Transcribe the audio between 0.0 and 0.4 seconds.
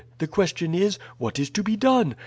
The